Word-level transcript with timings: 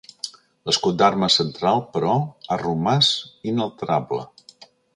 L'escut 0.69 0.95
d'armes 1.01 1.35
central, 1.41 1.83
però, 1.97 2.15
ha 2.49 2.57
romàs 2.63 3.11
inalterable. 3.53 4.23